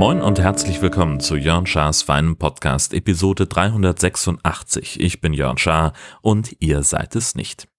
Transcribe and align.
Moin 0.00 0.22
und 0.22 0.40
herzlich 0.40 0.80
willkommen 0.80 1.20
zu 1.20 1.36
Jörn 1.36 1.66
Schars 1.66 2.00
feinem 2.00 2.36
Podcast 2.36 2.94
Episode 2.94 3.46
386. 3.46 4.98
Ich 4.98 5.20
bin 5.20 5.34
Jörn 5.34 5.58
Schaar 5.58 5.92
und 6.22 6.56
ihr 6.58 6.82
seid 6.82 7.14
es 7.16 7.34
nicht. 7.34 7.69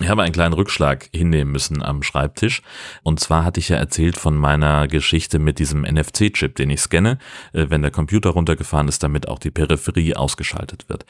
Ich 0.00 0.08
habe 0.08 0.22
einen 0.22 0.32
kleinen 0.32 0.54
Rückschlag 0.54 1.10
hinnehmen 1.12 1.52
müssen 1.52 1.82
am 1.82 2.02
Schreibtisch. 2.02 2.62
Und 3.02 3.20
zwar 3.20 3.44
hatte 3.44 3.60
ich 3.60 3.68
ja 3.68 3.76
erzählt 3.76 4.16
von 4.16 4.34
meiner 4.34 4.88
Geschichte 4.88 5.38
mit 5.38 5.58
diesem 5.58 5.82
NFC-Chip, 5.82 6.56
den 6.56 6.70
ich 6.70 6.80
scanne, 6.80 7.18
äh, 7.52 7.66
wenn 7.68 7.82
der 7.82 7.90
Computer 7.90 8.30
runtergefahren 8.30 8.88
ist, 8.88 9.02
damit 9.02 9.28
auch 9.28 9.38
die 9.38 9.50
Peripherie 9.50 10.16
ausgeschaltet 10.16 10.88
wird. 10.88 11.04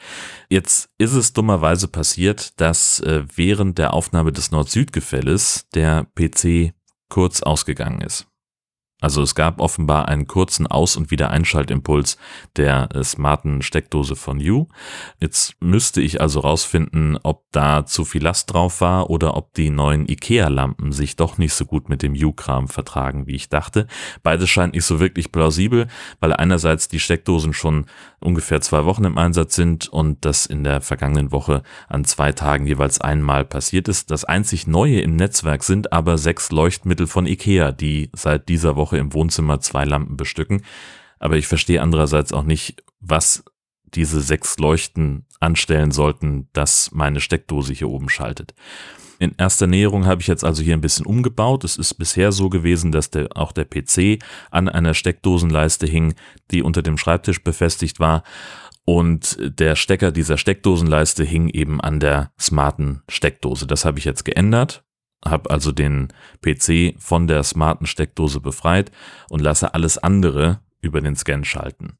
Jetzt 0.49 0.89
ist 0.97 1.13
es 1.13 1.31
dummerweise 1.31 1.87
passiert, 1.87 2.59
dass 2.59 2.99
äh, 2.99 3.23
während 3.33 3.77
der 3.77 3.93
Aufnahme 3.93 4.33
des 4.33 4.51
Nord-Süd-Gefälles 4.51 5.69
der 5.73 6.05
PC 6.15 6.73
kurz 7.07 7.41
ausgegangen 7.41 8.01
ist. 8.01 8.27
Also 9.03 9.21
es 9.21 9.35
gab 9.35 9.59
offenbar 9.59 10.07
einen 10.07 10.27
kurzen 10.27 10.65
Aus- 10.65 10.95
und 10.95 11.11
Wiedereinschaltimpuls 11.11 12.17
der 12.55 12.87
äh, 12.95 13.03
smarten 13.03 13.61
Steckdose 13.61 14.15
von 14.15 14.39
You. 14.39 14.67
Jetzt 15.19 15.55
müsste 15.59 16.01
ich 16.01 16.21
also 16.21 16.39
rausfinden, 16.39 17.19
ob 17.21 17.43
da 17.51 17.85
zu 17.85 18.05
viel 18.05 18.23
Last 18.23 18.53
drauf 18.53 18.79
war 18.79 19.09
oder 19.09 19.35
ob 19.35 19.53
die 19.55 19.69
neuen 19.69 20.07
IKEA-Lampen 20.07 20.93
sich 20.93 21.17
doch 21.17 21.37
nicht 21.37 21.53
so 21.53 21.65
gut 21.65 21.89
mit 21.89 22.01
dem 22.01 22.15
You-Kram 22.15 22.69
vertragen, 22.69 23.27
wie 23.27 23.35
ich 23.35 23.49
dachte. 23.49 23.87
Beides 24.23 24.49
scheint 24.49 24.73
nicht 24.73 24.85
so 24.85 25.01
wirklich 25.01 25.33
plausibel, 25.33 25.87
weil 26.21 26.31
einerseits 26.31 26.87
die 26.87 27.01
Steckdosen 27.01 27.51
schon 27.51 27.87
ungefähr 28.21 28.61
zwei 28.61 28.85
Wochen 28.85 29.03
im 29.03 29.17
Einsatz 29.17 29.55
sind 29.55 29.89
und 29.89 30.23
das 30.23 30.45
in 30.45 30.63
der 30.63 30.79
vergangenen 30.79 31.33
Woche 31.33 31.63
an 31.89 32.05
zwei 32.05 32.31
Tagen 32.31 32.67
jeweils 32.67 33.01
einmal 33.01 33.43
passiert 33.43 33.89
ist. 33.89 34.11
Das 34.11 34.23
einzig 34.23 34.65
Neue 34.65 35.01
im 35.01 35.17
Netzwerk 35.17 35.65
sind 35.65 35.91
aber 35.91 36.17
sechs 36.17 36.53
Leuchtmittel 36.53 37.05
von 37.05 37.27
IKEA, 37.27 37.73
die 37.73 38.09
seit 38.13 38.47
dieser 38.47 38.77
Woche 38.77 38.92
Woche 38.93 38.97
im 38.99 39.13
Wohnzimmer 39.13 39.59
zwei 39.59 39.85
Lampen 39.85 40.17
bestücken. 40.17 40.61
Aber 41.19 41.37
ich 41.37 41.47
verstehe 41.47 41.81
andererseits 41.81 42.33
auch 42.33 42.43
nicht, 42.43 42.83
was 42.99 43.43
diese 43.85 44.21
sechs 44.21 44.57
Leuchten 44.57 45.25
anstellen 45.39 45.91
sollten, 45.91 46.49
dass 46.53 46.91
meine 46.91 47.19
Steckdose 47.19 47.73
hier 47.73 47.89
oben 47.89 48.09
schaltet. 48.09 48.53
In 49.19 49.35
erster 49.37 49.67
Näherung 49.67 50.05
habe 50.05 50.21
ich 50.21 50.27
jetzt 50.27 50.43
also 50.43 50.63
hier 50.63 50.73
ein 50.73 50.81
bisschen 50.81 51.05
umgebaut. 51.05 51.63
Es 51.63 51.77
ist 51.77 51.93
bisher 51.93 52.31
so 52.31 52.49
gewesen, 52.49 52.91
dass 52.91 53.09
der, 53.09 53.29
auch 53.35 53.51
der 53.51 53.65
PC 53.65 54.21
an 54.51 54.67
einer 54.67 54.93
Steckdosenleiste 54.93 55.85
hing, 55.85 56.15
die 56.51 56.61
unter 56.61 56.81
dem 56.81 56.97
Schreibtisch 56.97 57.43
befestigt 57.43 57.99
war. 57.99 58.23
Und 58.85 59.37
der 59.39 59.75
Stecker 59.75 60.11
dieser 60.11 60.37
Steckdosenleiste 60.37 61.23
hing 61.23 61.47
eben 61.47 61.79
an 61.79 61.99
der 61.99 62.33
smarten 62.39 63.03
Steckdose. 63.07 63.65
Das 63.65 63.85
habe 63.85 63.99
ich 63.99 64.05
jetzt 64.05 64.25
geändert 64.25 64.83
habe 65.25 65.49
also 65.49 65.71
den 65.71 66.09
PC 66.41 66.95
von 66.99 67.27
der 67.27 67.43
smarten 67.43 67.85
Steckdose 67.85 68.39
befreit 68.39 68.91
und 69.29 69.41
lasse 69.41 69.73
alles 69.73 69.97
andere 69.97 70.59
über 70.81 71.01
den 71.01 71.15
Scan 71.15 71.43
schalten. 71.43 71.97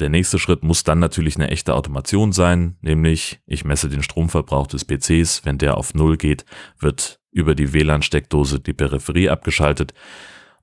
Der 0.00 0.08
nächste 0.08 0.38
Schritt 0.38 0.64
muss 0.64 0.82
dann 0.82 0.98
natürlich 0.98 1.36
eine 1.36 1.50
echte 1.50 1.74
Automation 1.74 2.32
sein, 2.32 2.76
nämlich 2.80 3.40
ich 3.46 3.64
messe 3.64 3.88
den 3.88 4.02
Stromverbrauch 4.02 4.66
des 4.66 4.84
PCs. 4.84 5.44
Wenn 5.44 5.58
der 5.58 5.78
auf 5.78 5.94
Null 5.94 6.16
geht, 6.16 6.44
wird 6.80 7.20
über 7.30 7.54
die 7.54 7.72
WLAN-Steckdose 7.72 8.60
die 8.60 8.72
Peripherie 8.72 9.30
abgeschaltet. 9.30 9.94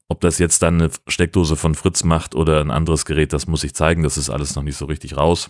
Ob 0.09 0.19
das 0.19 0.39
jetzt 0.39 0.61
dann 0.61 0.81
eine 0.81 0.91
Steckdose 1.07 1.55
von 1.55 1.73
Fritz 1.73 2.03
macht 2.03 2.35
oder 2.35 2.59
ein 2.59 2.71
anderes 2.71 3.05
Gerät, 3.05 3.31
das 3.31 3.47
muss 3.47 3.63
ich 3.63 3.73
zeigen. 3.73 4.03
Das 4.03 4.17
ist 4.17 4.29
alles 4.29 4.55
noch 4.55 4.63
nicht 4.63 4.75
so 4.75 4.85
richtig 4.85 5.15
raus. 5.15 5.49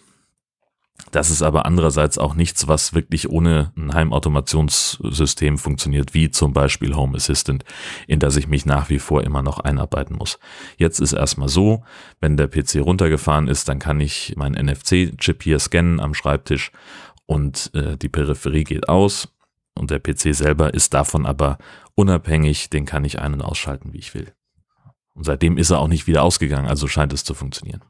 Das 1.10 1.30
ist 1.30 1.42
aber 1.42 1.66
andererseits 1.66 2.18
auch 2.18 2.36
nichts, 2.36 2.68
was 2.68 2.94
wirklich 2.94 3.30
ohne 3.30 3.72
ein 3.76 3.94
Heimautomationssystem 3.94 5.58
funktioniert, 5.58 6.14
wie 6.14 6.30
zum 6.30 6.54
Beispiel 6.54 6.96
Home 6.96 7.18
Assistant, 7.18 7.66
in 8.08 8.20
das 8.20 8.38
ich 8.38 8.48
mich 8.48 8.66
nach 8.66 8.90
wie 8.90 9.00
vor 9.00 9.24
immer 9.24 9.42
noch 9.42 9.60
einarbeiten 9.60 10.16
muss. 10.16 10.40
Jetzt 10.78 11.00
ist 11.00 11.14
erstmal 11.14 11.50
so, 11.50 11.84
wenn 12.20 12.38
der 12.38 12.48
PC 12.48 12.82
runtergefahren 12.82 13.48
ist, 13.48 13.68
dann 13.68 13.80
kann 13.80 14.00
ich 14.00 14.36
meinen 14.38 14.56
NFC-Chip 14.66 15.44
hier 15.44 15.60
scannen 15.60 16.00
am 16.00 16.14
Schreibtisch 16.14 16.72
und 17.26 17.72
äh, 17.74 17.98
die 17.98 18.10
Peripherie 18.10 18.64
geht 18.64 18.88
aus 18.88 19.30
und 19.74 19.92
der 19.92 20.00
PC 20.00 20.36
selber 20.36 20.74
ist 20.74 20.94
davon 20.94 21.26
aber 21.26 21.58
unabhängig, 21.96 22.70
den 22.70 22.86
kann 22.86 23.06
ich 23.06 23.20
ein- 23.20 23.34
und 23.34 23.42
ausschalten, 23.42 23.94
wie 23.94 24.00
ich 24.00 24.14
will. 24.14 24.34
Und 25.14 25.24
seitdem 25.26 25.58
ist 25.58 25.72
er 25.72 25.80
auch 25.80 25.88
nicht 25.88 26.08
wieder 26.08 26.24
ausgegangen, 26.24 26.68
also 26.68 26.88
scheint 26.88 27.14
es 27.14 27.24
zu 27.24 27.34
funktionieren. 27.34 27.82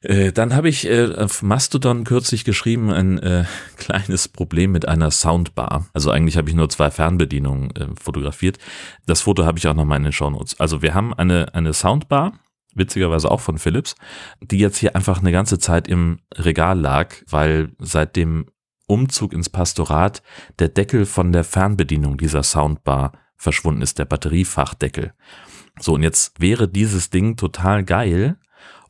Äh, 0.00 0.32
dann 0.32 0.54
habe 0.54 0.68
ich 0.68 0.86
äh, 0.86 1.12
auf 1.14 1.42
Mastodon 1.42 2.04
kürzlich 2.04 2.44
geschrieben, 2.44 2.90
ein 2.90 3.18
äh, 3.18 3.44
kleines 3.76 4.28
Problem 4.28 4.72
mit 4.72 4.86
einer 4.86 5.10
Soundbar. 5.10 5.86
Also 5.92 6.10
eigentlich 6.10 6.36
habe 6.36 6.48
ich 6.48 6.54
nur 6.54 6.68
zwei 6.68 6.90
Fernbedienungen 6.90 7.70
äh, 7.72 7.88
fotografiert. 8.00 8.58
Das 9.06 9.22
Foto 9.22 9.44
habe 9.44 9.58
ich 9.58 9.66
auch 9.66 9.74
nochmal 9.74 9.98
in 9.98 10.04
den 10.04 10.12
Shownotes. 10.12 10.60
Also 10.60 10.82
wir 10.82 10.94
haben 10.94 11.12
eine, 11.14 11.52
eine 11.54 11.72
Soundbar, 11.72 12.38
witzigerweise 12.74 13.30
auch 13.30 13.40
von 13.40 13.58
Philips, 13.58 13.96
die 14.40 14.58
jetzt 14.58 14.78
hier 14.78 14.94
einfach 14.94 15.18
eine 15.18 15.32
ganze 15.32 15.58
Zeit 15.58 15.88
im 15.88 16.20
Regal 16.34 16.78
lag, 16.78 17.16
weil 17.28 17.72
seit 17.78 18.14
dem 18.14 18.46
Umzug 18.86 19.32
ins 19.32 19.50
Pastorat 19.50 20.22
der 20.60 20.68
Deckel 20.68 21.06
von 21.06 21.32
der 21.32 21.44
Fernbedienung 21.44 22.16
dieser 22.18 22.44
Soundbar 22.44 23.12
verschwunden 23.36 23.82
ist, 23.82 23.98
der 23.98 24.04
Batteriefachdeckel. 24.04 25.12
So, 25.80 25.94
und 25.94 26.02
jetzt 26.02 26.40
wäre 26.40 26.68
dieses 26.68 27.10
Ding 27.10 27.36
total 27.36 27.84
geil, 27.84 28.38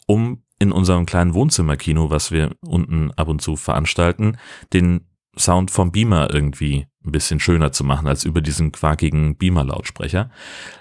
um 0.06 0.42
in 0.58 0.72
unserem 0.72 1.06
kleinen 1.06 1.34
Wohnzimmerkino, 1.34 2.10
was 2.10 2.30
wir 2.32 2.54
unten 2.60 3.12
ab 3.12 3.28
und 3.28 3.41
zu 3.41 3.56
veranstalten, 3.56 4.36
den 4.72 5.06
Sound 5.36 5.70
vom 5.70 5.92
Beamer 5.92 6.32
irgendwie 6.32 6.86
ein 7.04 7.12
bisschen 7.12 7.41
schöner 7.41 7.72
zu 7.72 7.84
machen 7.84 8.08
als 8.08 8.24
über 8.24 8.41
diesen 8.41 8.72
quakigen 8.72 9.36
Beamer-Lautsprecher. 9.36 10.30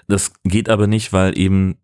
Das 0.08 0.32
geht 0.42 0.68
aber 0.68 0.86
nicht, 0.86 1.12
weil 1.12 1.38
eben 1.38 1.78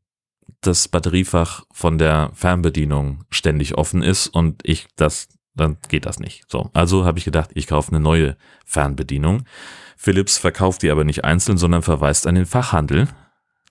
das 0.60 0.88
Batteriefach 0.88 1.64
von 1.72 1.98
der 1.98 2.30
Fernbedienung 2.34 3.24
ständig 3.30 3.76
offen 3.76 4.02
ist 4.02 4.28
und 4.28 4.62
ich 4.64 4.86
das, 4.96 5.28
dann 5.54 5.76
geht 5.88 6.06
das 6.06 6.18
nicht. 6.18 6.44
So, 6.48 6.70
also 6.72 7.04
habe 7.04 7.18
ich 7.18 7.24
gedacht, 7.24 7.50
ich 7.54 7.66
kaufe 7.66 7.92
eine 7.92 8.00
neue 8.00 8.36
Fernbedienung. 8.64 9.44
Philips 9.96 10.36
verkauft 10.36 10.82
die 10.82 10.90
aber 10.90 11.04
nicht 11.04 11.24
einzeln, 11.24 11.58
sondern 11.58 11.82
verweist 11.82 12.26
an 12.26 12.34
den 12.34 12.46
Fachhandel, 12.46 13.08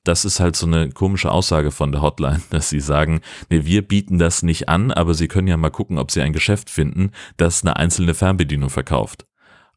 das 0.04 0.26
ist 0.26 0.40
halt 0.40 0.56
so 0.56 0.66
eine 0.66 0.90
komische 0.90 1.32
Aussage 1.32 1.72
von 1.72 1.92
der 1.92 2.02
Hotline, 2.02 2.42
dass 2.50 2.70
sie 2.70 2.80
sagen, 2.80 3.22
nee, 3.50 3.66
wir 3.66 3.82
bieten 3.82 4.20
das 4.20 4.44
nicht 4.44 4.70
an, 4.70 4.92
aber 4.92 5.14
sie 5.14 5.28
können 5.28 5.48
ja 5.48 5.58
mal 5.58 5.70
gucken, 5.70 5.98
ob 5.98 6.12
sie 6.12 6.22
ein 6.22 6.34
Geschäft 6.34 6.70
finden, 6.70 7.12
das 7.38 7.64
eine 7.64 7.76
einzelne 7.78 8.14
Fernbedienung 8.14 8.70
verkauft. 8.70 9.26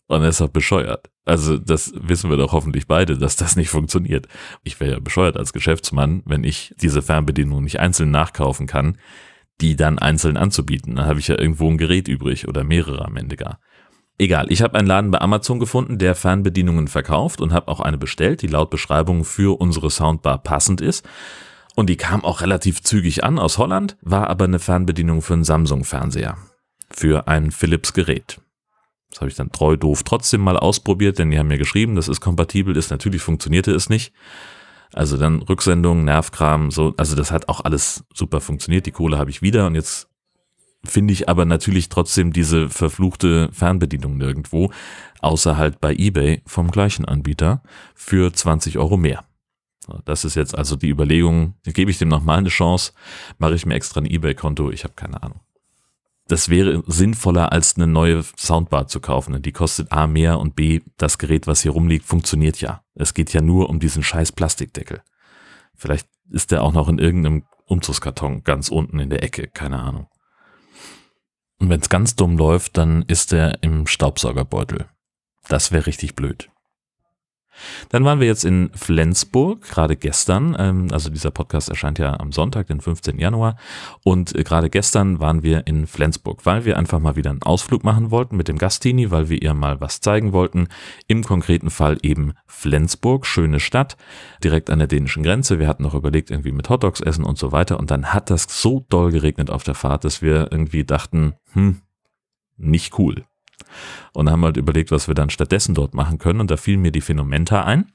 Und 0.09 0.23
er 0.23 0.29
ist 0.29 0.41
auch 0.41 0.49
bescheuert. 0.49 1.11
Also 1.25 1.59
das 1.59 1.93
wissen 1.97 2.31
wir 2.31 2.37
doch 2.37 2.53
hoffentlich 2.53 2.87
beide, 2.87 3.19
dass 3.19 3.35
das 3.35 3.57
nicht 3.57 3.71
funktioniert. 3.71 4.29
Ich 4.63 4.79
wäre 4.79 4.93
ja 4.93 5.01
bescheuert 5.01 5.37
als 5.37 5.53
Geschäftsmann, 5.53 6.23
wenn 6.25 6.45
ich 6.45 6.73
diese 6.81 7.03
Fernbedienung 7.03 7.65
nicht 7.65 7.81
einzeln 7.81 8.13
nachkaufen 8.13 8.69
kann, 8.69 8.99
die 9.61 9.75
dann 9.75 9.99
einzeln 9.99 10.37
anzubieten. 10.37 10.97
Dann 10.97 11.07
habe 11.07 11.19
ich 11.19 11.27
ja 11.27 11.39
irgendwo 11.39 11.69
ein 11.69 11.79
Gerät 11.79 12.07
übrig 12.07 12.47
oder 12.47 12.63
mehrere 12.63 13.05
am 13.05 13.17
Ende 13.17 13.37
gar. 13.37 13.59
Egal, 14.19 14.51
ich 14.51 14.63
habe 14.63 14.79
einen 14.79 14.89
Laden 14.89 15.11
bei 15.11 15.21
Amazon 15.21 15.61
gefunden, 15.61 15.99
der 15.99 16.15
Fernbedienungen 16.15 16.89
verkauft 16.89 17.41
und 17.43 17.53
habe 17.53 17.69
auch 17.69 17.81
eine 17.81 17.99
bestellt, 17.99 18.41
die 18.41 18.47
laut 18.47 18.71
Beschreibung 18.71 19.25
für 19.25 19.61
unsere 19.61 19.91
Soundbar 19.91 20.39
passend 20.39 20.81
ist. 20.81 21.07
Und 21.75 21.91
die 21.91 21.99
kam 21.99 22.25
auch 22.25 22.41
relativ 22.41 22.83
zügig 22.83 23.25
an 23.25 23.39
aus 23.39 23.59
Holland, 23.59 23.99
war 24.01 24.31
aber 24.31 24.47
eine 24.47 24.59
Fernbedienung 24.59 25.21
für 25.21 25.35
einen 25.35 25.45
Samsung-Fernseher. 25.45 26.39
Für 26.91 27.29
ein 27.29 27.51
Philips-Gerät. 27.51 28.41
Das 29.11 29.21
habe 29.21 29.29
ich 29.29 29.37
dann 29.37 29.53
treu 29.53 29.77
doof 29.77 30.03
trotzdem 30.03 30.41
mal 30.41 30.57
ausprobiert, 30.57 31.19
denn 31.19 31.31
die 31.31 31.39
haben 31.39 31.49
mir 31.49 31.59
geschrieben, 31.59 31.95
dass 31.95 32.09
es 32.09 32.21
kompatibel 32.23 32.75
ist. 32.75 32.91
Natürlich 32.91 33.21
funktionierte 33.21 33.73
es 33.73 33.91
nicht. 33.91 34.15
Also 34.95 35.19
dann 35.19 35.43
Rücksendung, 35.43 36.05
Nervkram, 36.05 36.71
so, 36.71 36.95
also 36.97 37.17
das 37.17 37.31
hat 37.31 37.51
auch 37.51 37.61
alles 37.61 38.05
super 38.15 38.41
funktioniert. 38.41 38.87
Die 38.87 38.93
Kohle 38.93 39.19
habe 39.19 39.31
ich 39.31 39.43
wieder 39.43 39.67
und 39.67 39.75
jetzt 39.75 40.09
finde 40.91 41.13
ich 41.13 41.29
aber 41.29 41.45
natürlich 41.45 41.89
trotzdem 41.89 42.33
diese 42.33 42.69
verfluchte 42.69 43.51
Fernbedienung 43.53 44.17
nirgendwo, 44.17 44.71
außer 45.21 45.57
halt 45.57 45.81
bei 45.81 45.95
eBay 45.95 46.43
vom 46.47 46.71
gleichen 46.71 47.05
Anbieter 47.05 47.63
für 47.95 48.33
20 48.33 48.79
Euro 48.79 48.97
mehr. 48.97 49.25
Das 50.05 50.25
ist 50.25 50.35
jetzt 50.35 50.57
also 50.57 50.77
die 50.77 50.89
Überlegung, 50.89 51.55
gebe 51.65 51.91
ich 51.91 51.99
dem 51.99 52.09
nochmal 52.09 52.39
eine 52.39 52.49
Chance, 52.49 52.93
mache 53.39 53.55
ich 53.55 53.67
mir 53.67 53.75
extra 53.75 54.01
ein 54.01 54.07
eBay-Konto, 54.07 54.71
ich 54.71 54.85
habe 54.85 54.95
keine 54.95 55.23
Ahnung. 55.23 55.41
Das 56.29 56.49
wäre 56.49 56.83
sinnvoller, 56.87 57.53
als 57.53 57.77
eine 57.77 57.87
neue 57.87 58.25
Soundbar 58.37 58.89
zu 58.89 58.99
kaufen. 58.99 59.41
Die 59.43 59.53
kostet 59.53 59.93
A 59.93 60.09
mehr 60.09 60.41
und 60.41 60.57
B, 60.57 60.81
das 60.97 61.19
Gerät, 61.19 61.47
was 61.47 61.63
hier 61.63 61.71
rumliegt, 61.71 62.05
funktioniert 62.05 62.61
ja. 62.61 62.83
Es 62.95 63.15
geht 63.15 63.33
ja 63.33 63.41
nur 63.41 63.71
um 63.71 63.79
diesen 63.79 64.03
scheiß 64.03 64.33
Plastikdeckel. 64.33 65.03
Vielleicht 65.77 66.09
ist 66.29 66.51
der 66.51 66.65
auch 66.65 66.73
noch 66.73 66.89
in 66.89 66.99
irgendeinem 66.99 67.45
Umzugskarton 67.67 68.43
ganz 68.43 68.71
unten 68.71 68.99
in 68.99 69.11
der 69.11 69.23
Ecke, 69.23 69.47
keine 69.47 69.79
Ahnung. 69.79 70.09
Und 71.59 71.71
wenn 71.71 71.81
es 71.81 71.89
ganz 71.89 72.17
dumm 72.17 72.37
läuft, 72.37 72.77
dann 72.77 73.03
ist 73.03 73.33
er 73.33 73.63
im 73.63 73.87
Staubsaugerbeutel. 73.87 74.87
Das 75.49 75.73
wäre 75.73 75.87
richtig 75.87 76.17
blöd. 76.17 76.51
Dann 77.89 78.05
waren 78.05 78.21
wir 78.21 78.27
jetzt 78.27 78.45
in 78.45 78.71
Flensburg, 78.75 79.63
gerade 79.63 79.97
gestern. 79.97 80.57
Ähm, 80.59 80.89
also 80.93 81.11
dieser 81.11 81.31
Podcast 81.31 81.69
erscheint 81.69 81.99
ja 81.99 82.19
am 82.19 82.33
Sonntag, 82.33 82.67
den 82.67 82.81
15. 82.81 83.19
Januar. 83.19 83.57
Und 84.05 84.35
äh, 84.35 84.45
gerade 84.45 84.71
gestern 84.71 85.21
waren 85.21 85.43
wir 85.43 85.67
in 85.67 85.87
Flensburg, 85.87 86.45
weil 86.45 86.65
wir 86.65 86.77
einfach 86.77 86.99
mal 86.99 87.17
wieder 87.17 87.31
einen 87.31 87.43
Ausflug 87.43 87.85
machen 87.85 88.11
wollten 88.11 88.37
mit 88.37 88.49
dem 88.49 88.59
Gastini, 88.59 89.11
weil 89.11 89.29
wir 89.29 89.41
ihr 89.41 89.55
mal 89.55 89.81
was 89.81 90.01
zeigen 90.01 90.33
wollten. 90.33 90.69
Im 91.07 91.25
konkreten 91.25 91.71
Fall 91.71 91.99
eben 92.03 92.35
Flensburg, 92.47 93.27
schöne 93.27 93.61
Stadt, 93.61 93.97
direkt 94.43 94.71
an 94.71 94.79
der 94.79 94.89
dänischen 94.89 95.23
Grenze. 95.23 95.59
Wir 95.59 95.69
hatten 95.69 95.83
noch 95.83 95.95
überlegt, 95.95 96.31
irgendwie 96.31 96.53
mit 96.53 96.69
Hotdogs 96.69 97.01
essen 97.01 97.25
und 97.25 97.39
so 97.39 97.53
weiter. 97.53 97.79
Und 97.79 97.91
dann 97.91 98.13
hat 98.13 98.31
das 98.31 98.47
so 98.49 98.85
doll 98.89 99.13
geregnet 99.13 99.51
auf 99.51 99.63
der 99.63 99.75
Fahrt, 99.75 100.05
dass 100.05 100.23
wir 100.23 100.49
irgendwie 100.51 100.85
dachten, 100.85 101.35
hm, 101.53 101.81
nicht 102.57 102.99
cool 102.99 103.25
und 104.13 104.31
haben 104.31 104.45
halt 104.45 104.57
überlegt, 104.57 104.91
was 104.91 105.09
wir 105.09 105.15
dann 105.15 105.31
stattdessen 105.31 105.75
dort 105.75 105.95
machen 105.95 106.19
können. 106.19 106.41
Und 106.41 106.51
da 106.51 106.57
fiel 106.57 106.77
mir 106.77 106.93
die 106.93 107.01
Phänomenta 107.01 107.65
ein. 107.65 107.91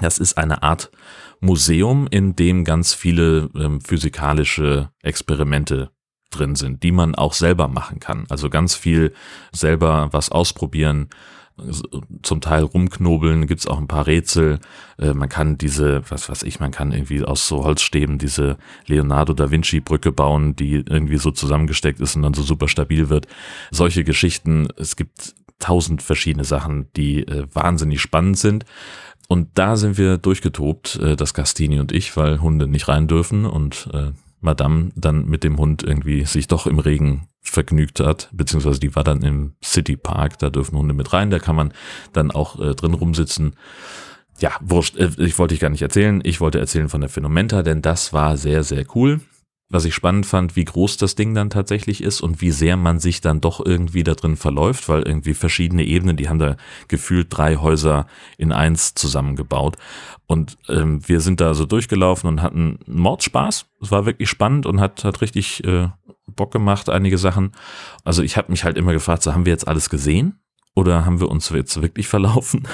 Das 0.00 0.18
ist 0.18 0.38
eine 0.38 0.62
Art 0.62 0.90
Museum, 1.40 2.06
in 2.10 2.36
dem 2.36 2.64
ganz 2.64 2.94
viele 2.94 3.50
ähm, 3.54 3.80
physikalische 3.80 4.90
Experimente 5.02 5.90
drin 6.30 6.54
sind, 6.54 6.82
die 6.82 6.92
man 6.92 7.14
auch 7.14 7.32
selber 7.32 7.68
machen 7.68 8.00
kann. 8.00 8.26
Also 8.28 8.50
ganz 8.50 8.74
viel 8.74 9.12
selber 9.52 10.08
was 10.12 10.30
ausprobieren, 10.30 11.08
zum 12.22 12.40
Teil 12.40 12.62
rumknobeln, 12.62 13.46
gibt's 13.46 13.66
auch 13.66 13.78
ein 13.78 13.88
paar 13.88 14.06
Rätsel. 14.06 14.58
Äh, 14.98 15.14
man 15.14 15.28
kann 15.28 15.58
diese, 15.58 16.02
was 16.08 16.28
weiß 16.28 16.42
ich, 16.44 16.60
man 16.60 16.70
kann 16.70 16.92
irgendwie 16.92 17.24
aus 17.24 17.46
so 17.48 17.64
Holzstäben 17.64 18.18
diese 18.18 18.58
Leonardo 18.86 19.32
da 19.32 19.50
Vinci 19.50 19.80
Brücke 19.80 20.12
bauen, 20.12 20.56
die 20.56 20.84
irgendwie 20.88 21.18
so 21.18 21.30
zusammengesteckt 21.30 22.00
ist 22.00 22.16
und 22.16 22.22
dann 22.22 22.34
so 22.34 22.42
super 22.42 22.68
stabil 22.68 23.08
wird. 23.08 23.26
Solche 23.70 24.04
Geschichten, 24.04 24.68
es 24.76 24.96
gibt 24.96 25.34
tausend 25.58 26.02
verschiedene 26.02 26.44
Sachen, 26.44 26.86
die 26.96 27.26
äh, 27.26 27.46
wahnsinnig 27.52 28.00
spannend 28.00 28.38
sind. 28.38 28.64
Und 29.28 29.50
da 29.54 29.76
sind 29.76 29.98
wir 29.98 30.16
durchgetobt, 30.16 30.96
äh, 30.96 31.16
das 31.16 31.34
Gastini 31.34 31.80
und 31.80 31.92
ich, 31.92 32.16
weil 32.16 32.40
Hunde 32.40 32.66
nicht 32.66 32.88
rein 32.88 33.08
dürfen 33.08 33.44
und 33.44 33.88
äh, 33.92 34.12
Madame 34.40 34.90
dann 34.94 35.26
mit 35.26 35.44
dem 35.44 35.58
Hund 35.58 35.82
irgendwie 35.82 36.24
sich 36.24 36.46
doch 36.46 36.66
im 36.66 36.78
Regen 36.78 37.28
vergnügt 37.40 38.00
hat, 38.00 38.28
beziehungsweise 38.32 38.80
die 38.80 38.94
war 38.94 39.04
dann 39.04 39.22
im 39.22 39.54
City 39.62 39.96
Park, 39.96 40.38
da 40.38 40.50
dürfen 40.50 40.76
Hunde 40.76 40.94
mit 40.94 41.12
rein, 41.12 41.30
da 41.30 41.38
kann 41.38 41.56
man 41.56 41.72
dann 42.12 42.30
auch 42.30 42.60
äh, 42.60 42.74
drin 42.74 42.94
rumsitzen. 42.94 43.54
Ja, 44.38 44.52
wurscht, 44.60 44.96
äh, 44.96 45.10
ich 45.18 45.38
wollte 45.38 45.54
ich 45.54 45.60
gar 45.60 45.70
nicht 45.70 45.82
erzählen, 45.82 46.20
ich 46.24 46.40
wollte 46.40 46.58
erzählen 46.58 46.88
von 46.88 47.00
der 47.00 47.10
Phänomenta, 47.10 47.62
denn 47.62 47.82
das 47.82 48.12
war 48.12 48.36
sehr, 48.36 48.64
sehr 48.64 48.84
cool 48.94 49.20
was 49.70 49.84
ich 49.84 49.94
spannend 49.94 50.24
fand, 50.24 50.56
wie 50.56 50.64
groß 50.64 50.96
das 50.96 51.14
Ding 51.14 51.34
dann 51.34 51.50
tatsächlich 51.50 52.02
ist 52.02 52.22
und 52.22 52.40
wie 52.40 52.50
sehr 52.50 52.76
man 52.76 53.00
sich 53.00 53.20
dann 53.20 53.40
doch 53.40 53.64
irgendwie 53.64 54.02
da 54.02 54.14
drin 54.14 54.36
verläuft, 54.36 54.88
weil 54.88 55.02
irgendwie 55.02 55.34
verschiedene 55.34 55.84
Ebenen, 55.84 56.16
die 56.16 56.28
haben 56.28 56.38
da 56.38 56.56
gefühlt 56.88 57.28
drei 57.30 57.56
Häuser 57.56 58.06
in 58.38 58.52
eins 58.52 58.94
zusammengebaut. 58.94 59.76
Und 60.26 60.56
ähm, 60.68 61.06
wir 61.06 61.20
sind 61.20 61.40
da 61.40 61.52
so 61.52 61.66
durchgelaufen 61.66 62.28
und 62.28 62.42
hatten 62.42 62.78
Mordspaß. 62.86 63.66
Es 63.82 63.90
war 63.90 64.06
wirklich 64.06 64.30
spannend 64.30 64.64
und 64.64 64.80
hat, 64.80 65.04
hat 65.04 65.20
richtig 65.20 65.62
äh, 65.64 65.88
Bock 66.26 66.50
gemacht, 66.50 66.88
einige 66.88 67.18
Sachen. 67.18 67.52
Also 68.04 68.22
ich 68.22 68.38
habe 68.38 68.50
mich 68.50 68.64
halt 68.64 68.78
immer 68.78 68.92
gefragt, 68.92 69.22
so 69.22 69.34
haben 69.34 69.44
wir 69.44 69.52
jetzt 69.52 69.68
alles 69.68 69.90
gesehen? 69.90 70.40
Oder 70.78 71.04
haben 71.04 71.18
wir 71.18 71.28
uns 71.28 71.48
jetzt 71.48 71.82
wirklich 71.82 72.06
verlaufen? 72.06 72.68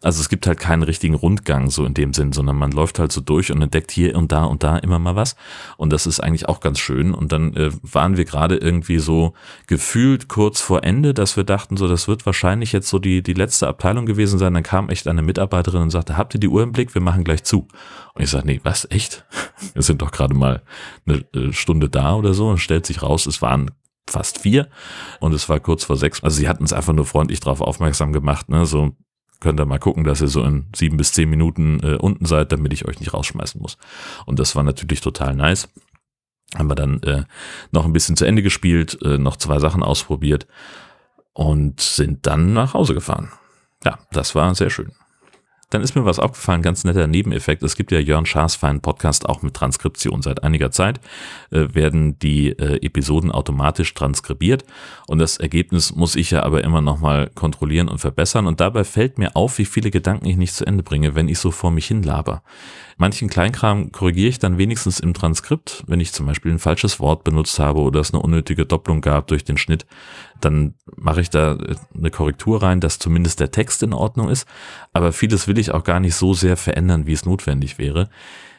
Also 0.00 0.20
es 0.20 0.28
gibt 0.28 0.46
halt 0.46 0.60
keinen 0.60 0.84
richtigen 0.84 1.14
Rundgang 1.14 1.70
so 1.70 1.84
in 1.84 1.92
dem 1.92 2.14
Sinn, 2.14 2.32
sondern 2.32 2.54
man 2.54 2.70
läuft 2.70 3.00
halt 3.00 3.10
so 3.10 3.20
durch 3.20 3.50
und 3.50 3.60
entdeckt 3.60 3.90
hier 3.90 4.16
und 4.16 4.30
da 4.30 4.44
und 4.44 4.62
da 4.62 4.76
immer 4.76 5.00
mal 5.00 5.16
was. 5.16 5.34
Und 5.76 5.92
das 5.92 6.06
ist 6.06 6.20
eigentlich 6.20 6.48
auch 6.48 6.60
ganz 6.60 6.78
schön. 6.78 7.12
Und 7.12 7.32
dann 7.32 7.52
äh, 7.56 7.72
waren 7.82 8.16
wir 8.16 8.26
gerade 8.26 8.58
irgendwie 8.58 9.00
so 9.00 9.34
gefühlt 9.66 10.28
kurz 10.28 10.60
vor 10.60 10.84
Ende, 10.84 11.14
dass 11.14 11.36
wir 11.36 11.42
dachten, 11.42 11.76
so 11.76 11.88
das 11.88 12.06
wird 12.06 12.26
wahrscheinlich 12.26 12.70
jetzt 12.70 12.88
so 12.88 13.00
die, 13.00 13.24
die 13.24 13.34
letzte 13.34 13.66
Abteilung 13.66 14.06
gewesen 14.06 14.38
sein. 14.38 14.54
Dann 14.54 14.62
kam 14.62 14.88
echt 14.88 15.08
eine 15.08 15.22
Mitarbeiterin 15.22 15.82
und 15.82 15.90
sagte, 15.90 16.16
habt 16.16 16.34
ihr 16.34 16.40
die 16.40 16.48
Uhr 16.48 16.62
im 16.62 16.70
Blick? 16.70 16.94
Wir 16.94 17.02
machen 17.02 17.24
gleich 17.24 17.42
zu. 17.42 17.66
Und 18.14 18.22
ich 18.22 18.30
sage, 18.30 18.46
nee, 18.46 18.60
was, 18.62 18.88
echt? 18.88 19.24
Wir 19.74 19.82
sind 19.82 20.00
doch 20.00 20.12
gerade 20.12 20.34
mal 20.34 20.62
eine 21.06 21.24
äh, 21.34 21.52
Stunde 21.52 21.88
da 21.88 22.14
oder 22.14 22.34
so. 22.34 22.50
Und 22.50 22.58
stellt 22.58 22.86
sich 22.86 23.02
raus, 23.02 23.26
es 23.26 23.42
waren 23.42 23.72
fast 24.08 24.38
vier 24.38 24.68
und 25.20 25.32
es 25.32 25.48
war 25.48 25.60
kurz 25.60 25.84
vor 25.84 25.96
sechs. 25.96 26.22
Also 26.22 26.36
sie 26.36 26.48
hatten 26.48 26.64
es 26.64 26.72
einfach 26.72 26.92
nur 26.92 27.06
freundlich 27.06 27.40
darauf 27.40 27.60
aufmerksam 27.60 28.12
gemacht, 28.12 28.48
ne? 28.48 28.66
So 28.66 28.96
könnt 29.40 29.60
ihr 29.60 29.66
mal 29.66 29.78
gucken, 29.78 30.04
dass 30.04 30.20
ihr 30.20 30.28
so 30.28 30.42
in 30.44 30.66
sieben 30.74 30.96
bis 30.96 31.12
zehn 31.12 31.28
Minuten 31.28 31.80
äh, 31.80 31.96
unten 31.96 32.26
seid, 32.26 32.52
damit 32.52 32.72
ich 32.72 32.86
euch 32.86 33.00
nicht 33.00 33.12
rausschmeißen 33.12 33.60
muss. 33.60 33.76
Und 34.24 34.38
das 34.38 34.54
war 34.54 34.62
natürlich 34.62 35.00
total 35.00 35.34
nice. 35.34 35.68
Haben 36.56 36.70
wir 36.70 36.74
dann 36.74 37.02
äh, 37.02 37.24
noch 37.72 37.84
ein 37.84 37.92
bisschen 37.92 38.16
zu 38.16 38.24
Ende 38.24 38.42
gespielt, 38.42 38.98
äh, 39.02 39.18
noch 39.18 39.36
zwei 39.36 39.58
Sachen 39.58 39.82
ausprobiert 39.82 40.46
und 41.32 41.80
sind 41.80 42.26
dann 42.26 42.52
nach 42.52 42.74
Hause 42.74 42.94
gefahren. 42.94 43.32
Ja, 43.84 43.98
das 44.12 44.34
war 44.34 44.54
sehr 44.54 44.70
schön. 44.70 44.92
Dann 45.72 45.80
ist 45.80 45.96
mir 45.96 46.04
was 46.04 46.18
aufgefallen, 46.18 46.60
ganz 46.60 46.84
netter 46.84 47.06
Nebeneffekt. 47.06 47.62
Es 47.62 47.76
gibt 47.76 47.92
ja 47.92 47.98
Jörn 47.98 48.26
Schaas 48.26 48.56
feinen 48.56 48.82
Podcast 48.82 49.26
auch 49.26 49.40
mit 49.40 49.54
Transkription. 49.54 50.20
Seit 50.20 50.42
einiger 50.42 50.70
Zeit 50.70 51.00
äh, 51.50 51.68
werden 51.72 52.18
die 52.18 52.50
äh, 52.50 52.84
Episoden 52.84 53.32
automatisch 53.32 53.94
transkribiert 53.94 54.64
und 55.06 55.18
das 55.18 55.38
Ergebnis 55.38 55.94
muss 55.94 56.14
ich 56.14 56.30
ja 56.30 56.42
aber 56.42 56.62
immer 56.62 56.82
nochmal 56.82 57.30
kontrollieren 57.34 57.88
und 57.88 57.98
verbessern 57.98 58.46
und 58.46 58.60
dabei 58.60 58.84
fällt 58.84 59.16
mir 59.16 59.34
auf, 59.34 59.56
wie 59.56 59.64
viele 59.64 59.90
Gedanken 59.90 60.26
ich 60.26 60.36
nicht 60.36 60.54
zu 60.54 60.66
Ende 60.66 60.82
bringe, 60.82 61.14
wenn 61.14 61.28
ich 61.28 61.38
so 61.38 61.50
vor 61.50 61.70
mich 61.70 61.86
hin 61.86 62.02
laber. 62.02 62.42
Manchen 63.02 63.28
Kleinkram 63.28 63.90
korrigiere 63.90 64.28
ich 64.28 64.38
dann 64.38 64.58
wenigstens 64.58 65.00
im 65.00 65.12
Transkript, 65.12 65.82
wenn 65.88 65.98
ich 65.98 66.12
zum 66.12 66.24
Beispiel 66.24 66.52
ein 66.52 66.60
falsches 66.60 67.00
Wort 67.00 67.24
benutzt 67.24 67.58
habe 67.58 67.80
oder 67.80 67.98
es 67.98 68.14
eine 68.14 68.22
unnötige 68.22 68.64
Doppelung 68.64 69.00
gab 69.00 69.26
durch 69.26 69.42
den 69.42 69.58
Schnitt, 69.58 69.86
dann 70.40 70.74
mache 70.94 71.20
ich 71.20 71.28
da 71.28 71.54
äh, 71.54 71.74
eine 71.96 72.12
Korrektur 72.12 72.62
rein, 72.62 72.78
dass 72.78 73.00
zumindest 73.00 73.40
der 73.40 73.50
Text 73.50 73.82
in 73.82 73.92
Ordnung 73.92 74.28
ist. 74.28 74.46
Aber 74.92 75.12
vieles 75.12 75.48
will 75.48 75.58
ich 75.58 75.72
auch 75.72 75.82
gar 75.82 75.98
nicht 75.98 76.14
so 76.14 76.32
sehr 76.32 76.56
verändern, 76.56 77.08
wie 77.08 77.12
es 77.12 77.24
notwendig 77.24 77.76
wäre. 77.76 78.08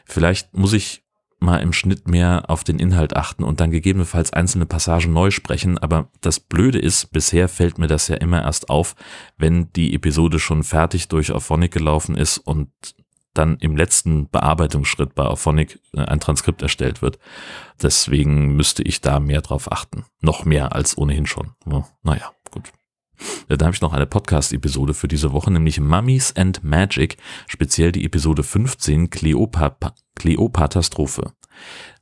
Vielleicht 0.04 0.54
muss 0.54 0.74
ich 0.74 1.04
mal 1.40 1.62
im 1.62 1.72
Schnitt 1.72 2.06
mehr 2.06 2.44
auf 2.48 2.64
den 2.64 2.78
Inhalt 2.78 3.16
achten 3.16 3.44
und 3.44 3.60
dann 3.60 3.70
gegebenenfalls 3.70 4.34
einzelne 4.34 4.66
Passagen 4.66 5.14
neu 5.14 5.30
sprechen. 5.30 5.78
Aber 5.78 6.10
das 6.20 6.38
Blöde 6.38 6.78
ist, 6.78 7.12
bisher 7.12 7.48
fällt 7.48 7.78
mir 7.78 7.86
das 7.86 8.08
ja 8.08 8.16
immer 8.16 8.42
erst 8.42 8.68
auf, 8.68 8.94
wenn 9.38 9.72
die 9.72 9.94
Episode 9.94 10.38
schon 10.38 10.64
fertig 10.64 11.08
durch 11.08 11.32
Auphonic 11.32 11.72
gelaufen 11.72 12.14
ist 12.14 12.36
und 12.36 12.68
dann 13.34 13.56
im 13.58 13.76
letzten 13.76 14.28
Bearbeitungsschritt 14.28 15.14
bei 15.14 15.24
Auphonic 15.24 15.80
äh, 15.94 16.00
ein 16.00 16.20
Transkript 16.20 16.62
erstellt 16.62 17.02
wird. 17.02 17.18
Deswegen 17.82 18.56
müsste 18.56 18.82
ich 18.82 19.00
da 19.00 19.20
mehr 19.20 19.42
drauf 19.42 19.70
achten. 19.70 20.04
Noch 20.20 20.44
mehr 20.44 20.74
als 20.74 20.96
ohnehin 20.96 21.26
schon. 21.26 21.50
Naja, 22.02 22.32
gut. 22.50 22.72
Da 23.48 23.66
habe 23.66 23.74
ich 23.74 23.80
noch 23.80 23.92
eine 23.92 24.06
Podcast-Episode 24.06 24.94
für 24.94 25.08
diese 25.08 25.32
Woche, 25.32 25.50
nämlich 25.50 25.78
Mummies 25.80 26.34
and 26.36 26.64
Magic, 26.64 27.16
speziell 27.46 27.92
die 27.92 28.04
Episode 28.04 28.42
15 28.42 29.10
Kleopa 29.10 29.76
Kleopatastrophe. 30.16 31.32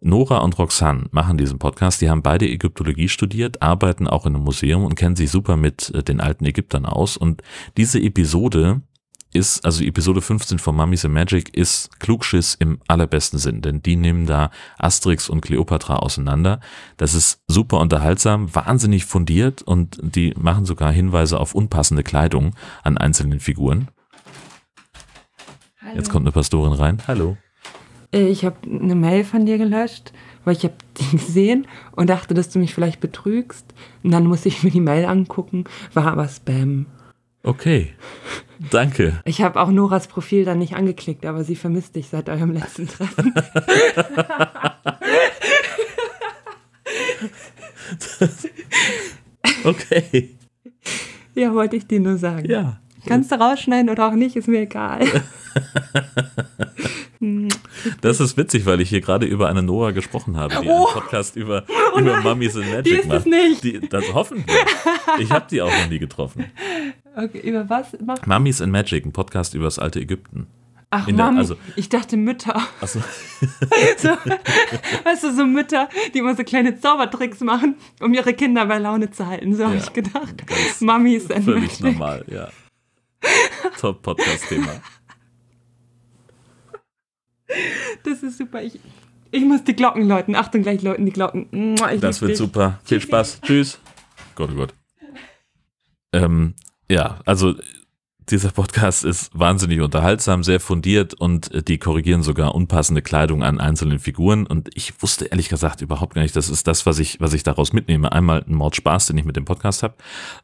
Nora 0.00 0.38
und 0.38 0.58
Roxanne 0.58 1.06
machen 1.11 1.38
diesen 1.38 1.58
Podcast. 1.58 2.00
Die 2.00 2.11
haben 2.11 2.23
beide 2.23 2.49
Ägyptologie 2.49 3.08
studiert, 3.08 3.62
arbeiten 3.62 4.06
auch 4.06 4.26
in 4.26 4.35
einem 4.35 4.44
Museum 4.44 4.85
und 4.85 4.94
kennen 4.94 5.17
sich 5.17 5.31
super 5.31 5.56
mit 5.56 5.90
äh, 5.94 6.02
den 6.02 6.20
alten 6.20 6.44
Ägyptern 6.44 6.87
aus. 6.87 7.16
Und 7.16 7.42
diese 7.76 8.00
Episode 8.00 8.83
ist, 9.32 9.64
also 9.64 9.82
Episode 9.84 10.20
15 10.20 10.58
von 10.58 10.76
Mummies 10.76 11.04
and 11.04 11.14
Magic 11.14 11.54
ist 11.56 11.98
Klugschiss 12.00 12.54
im 12.54 12.78
allerbesten 12.88 13.38
Sinn, 13.38 13.62
denn 13.62 13.82
die 13.82 13.96
nehmen 13.96 14.26
da 14.26 14.50
Asterix 14.78 15.28
und 15.28 15.40
Cleopatra 15.40 15.96
auseinander. 15.96 16.60
Das 16.96 17.14
ist 17.14 17.40
super 17.48 17.80
unterhaltsam, 17.80 18.54
wahnsinnig 18.54 19.04
fundiert 19.04 19.62
und 19.62 19.98
die 20.02 20.34
machen 20.38 20.64
sogar 20.64 20.92
Hinweise 20.92 21.40
auf 21.40 21.54
unpassende 21.54 22.02
Kleidung 22.02 22.54
an 22.82 22.98
einzelnen 22.98 23.40
Figuren. 23.40 23.88
Hallo. 25.80 25.96
Jetzt 25.96 26.10
kommt 26.10 26.24
eine 26.24 26.32
Pastorin 26.32 26.72
rein. 26.72 26.98
Hallo. 27.08 27.36
Äh, 28.12 28.28
ich 28.28 28.44
habe 28.44 28.56
eine 28.66 28.94
Mail 28.94 29.24
von 29.24 29.46
dir 29.46 29.58
gelöscht, 29.58 30.12
weil 30.44 30.56
ich 30.56 30.64
habe 30.64 30.74
die 30.98 31.16
gesehen 31.16 31.66
und 31.92 32.10
dachte, 32.10 32.34
dass 32.34 32.50
du 32.50 32.58
mich 32.58 32.74
vielleicht 32.74 33.00
betrügst. 33.00 33.66
Und 34.02 34.10
dann 34.12 34.26
musste 34.26 34.48
ich 34.48 34.62
mir 34.62 34.70
die 34.70 34.80
Mail 34.80 35.06
angucken, 35.06 35.64
war 35.94 36.06
aber 36.06 36.28
Spam. 36.28 36.86
Okay. 37.42 37.94
Danke. 38.70 39.20
Ich 39.25 39.42
habe 39.42 39.61
auch 39.61 39.70
Noras 39.70 40.06
Profil 40.06 40.44
dann 40.44 40.58
nicht 40.58 40.76
angeklickt, 40.76 41.26
aber 41.26 41.42
sie 41.42 41.56
vermisst 41.56 41.96
dich 41.96 42.08
seit 42.08 42.28
eurem 42.28 42.52
letzten 42.52 42.87
Treffen. 42.87 43.34
okay. 49.64 50.37
Ja, 51.34 51.54
wollte 51.54 51.76
ich 51.76 51.87
dir 51.87 52.00
nur 52.00 52.18
sagen. 52.18 52.49
Ja. 52.49 52.80
Kannst 53.06 53.32
du 53.32 53.37
rausschneiden 53.37 53.90
oder 53.90 54.09
auch 54.09 54.12
nicht, 54.12 54.37
ist 54.37 54.49
mir 54.49 54.62
egal. 54.62 55.06
Das 58.00 58.18
ist 58.18 58.37
witzig, 58.37 58.66
weil 58.66 58.80
ich 58.80 58.88
hier 58.88 59.00
gerade 59.00 59.26
über 59.26 59.49
eine 59.49 59.62
Noah 59.62 59.92
gesprochen 59.92 60.37
habe, 60.37 60.56
die 60.61 60.66
oh. 60.66 60.87
einen 60.87 60.94
Podcast 60.94 61.37
über, 61.37 61.64
oh 61.94 62.00
über 62.00 62.21
Mummies 62.21 62.56
in 62.56 62.68
Magic 62.68 62.85
die 62.85 62.90
ist 62.90 63.06
macht. 63.06 63.18
Es 63.18 63.26
nicht. 63.26 63.62
Die, 63.62 63.80
das 63.80 64.12
hoffen 64.12 64.44
wir. 64.44 65.21
Ich 65.21 65.30
habe 65.30 65.47
die 65.49 65.62
auch 65.62 65.71
noch 65.71 65.88
nie 65.88 66.00
getroffen. 66.00 66.47
Okay, 67.14 67.38
über 67.38 67.68
was 67.71 67.97
macht 68.04 68.26
Mummies 68.26 68.61
in 68.61 68.71
Magic, 68.71 69.06
ein 69.06 69.12
Podcast 69.12 69.54
über 69.54 69.66
das 69.66 69.78
alte 69.78 70.00
Ägypten. 70.00 70.49
Ach 70.94 71.06
der, 71.06 71.14
Mami, 71.14 71.38
also, 71.38 71.56
ich 71.76 71.88
dachte 71.88 72.18
Mütter. 72.18 72.54
Ach 72.54 72.87
so. 72.87 73.00
so. 73.97 74.11
Weißt 75.04 75.25
du, 75.25 75.32
so 75.32 75.47
Mütter, 75.47 75.88
die 76.12 76.18
immer 76.18 76.37
so 76.37 76.44
kleine 76.44 76.78
Zaubertricks 76.78 77.40
machen, 77.40 77.76
um 78.00 78.12
ihre 78.12 78.35
Kinder 78.35 78.66
bei 78.66 78.76
Laune 78.76 79.11
zu 79.11 79.26
halten. 79.26 79.54
So 79.54 79.62
ja, 79.62 79.68
habe 79.68 79.78
ich 79.78 79.92
gedacht. 79.94 80.44
Mummies 80.80 81.30
and 81.30 81.47
Völlig 81.47 81.80
Magic. 81.80 81.99
normal, 81.99 82.25
ja. 82.28 82.49
Top-Podcast-Thema. 83.82 84.80
Das 88.04 88.22
ist 88.22 88.38
super. 88.38 88.62
Ich, 88.62 88.78
ich 89.32 89.44
muss 89.44 89.64
die 89.64 89.74
Glocken 89.74 90.06
läuten. 90.06 90.36
Achtung, 90.36 90.62
gleich 90.62 90.82
läuten 90.82 91.04
die 91.04 91.12
Glocken. 91.12 91.48
Ich 91.92 92.00
das 92.00 92.20
wird 92.20 92.30
dich. 92.30 92.38
super. 92.38 92.78
Viel 92.84 93.00
Spaß. 93.00 93.40
Tschüss. 93.42 93.80
Gott, 94.36 94.50
oh 94.52 94.56
Gott. 94.56 94.74
Ähm, 96.12 96.54
ja, 96.88 97.18
also 97.24 97.54
dieser 98.30 98.50
Podcast 98.50 99.04
ist 99.04 99.36
wahnsinnig 99.38 99.80
unterhaltsam, 99.80 100.42
sehr 100.42 100.60
fundiert 100.60 101.14
und 101.14 101.52
äh, 101.52 101.62
die 101.62 101.78
korrigieren 101.78 102.22
sogar 102.22 102.54
unpassende 102.54 103.02
Kleidung 103.02 103.42
an 103.42 103.60
einzelnen 103.60 103.98
Figuren. 103.98 104.46
Und 104.46 104.70
ich 104.74 105.02
wusste 105.02 105.26
ehrlich 105.26 105.48
gesagt 105.48 105.80
überhaupt 105.80 106.14
gar 106.14 106.22
nicht, 106.22 106.36
das 106.36 106.48
ist 106.48 106.66
das, 106.66 106.86
was 106.86 106.98
ich, 106.98 107.20
was 107.20 107.32
ich 107.32 107.42
daraus 107.42 107.72
mitnehme. 107.72 108.12
Einmal 108.12 108.44
ein 108.46 108.54
Mordspaß, 108.54 109.06
den 109.06 109.18
ich 109.18 109.24
mit 109.24 109.36
dem 109.36 109.44
Podcast 109.44 109.82
habe. 109.82 109.94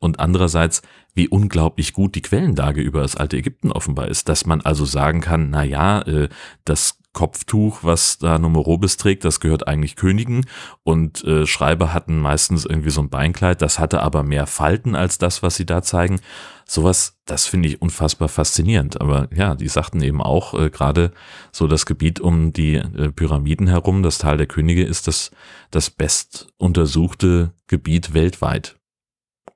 Und 0.01 0.19
andererseits, 0.21 0.83
wie 1.19 1.29
unglaublich 1.29 1.93
gut 1.93 2.15
die 2.15 2.23
Quellenlage 2.23 2.81
über 2.81 3.03
das 3.03 3.17
alte 3.17 3.37
Ägypten 3.37 3.73
offenbar 3.73 4.09
ist. 4.09 4.29
Dass 4.29 4.47
man 4.47 4.63
also 4.63 4.87
sagen 4.87 5.21
kann, 5.21 5.51
na 5.51 5.65
ja, 5.65 6.01
äh, 6.03 6.29
das 6.65 6.99
Kopftuch, 7.13 7.81
was 7.83 8.19
da 8.19 8.39
Numerobis 8.39 8.97
trägt, 8.97 9.25
das 9.25 9.41
gehört 9.41 9.67
eigentlich 9.67 9.97
Königen 9.97 10.47
und 10.85 11.25
äh, 11.25 11.47
Schreiber 11.47 11.93
hatten 11.93 12.21
meistens 12.21 12.65
irgendwie 12.65 12.91
so 12.91 13.01
ein 13.01 13.11
Beinkleid, 13.11 13.61
das 13.61 13.81
hatte 13.81 14.03
aber 14.03 14.23
mehr 14.23 14.47
Falten 14.47 14.95
als 14.95 15.19
das, 15.19 15.43
was 15.43 15.57
sie 15.57 15.67
da 15.67 15.83
zeigen. 15.83 16.21
Sowas, 16.65 17.19
das 17.25 17.47
finde 17.47 17.69
ich 17.69 17.83
unfassbar 17.83 18.29
faszinierend. 18.29 19.01
Aber 19.01 19.29
ja, 19.35 19.57
die 19.57 19.67
sagten 19.67 20.01
eben 20.03 20.23
auch, 20.23 20.55
äh, 20.55 20.71
gerade 20.71 21.11
so 21.51 21.67
das 21.67 21.87
Gebiet 21.87 22.21
um 22.21 22.53
die 22.53 22.77
äh, 22.77 23.11
Pyramiden 23.11 23.67
herum, 23.67 24.05
das 24.05 24.19
Tal 24.19 24.37
der 24.37 24.47
Könige, 24.47 24.85
ist 24.85 25.09
das, 25.09 25.33
das 25.73 25.91
best 25.91 26.53
untersuchte 26.59 27.53
Gebiet 27.67 28.15
weltweit. 28.15 28.77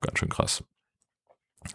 Ganz 0.00 0.19
schön 0.19 0.31
krass. 0.31 0.64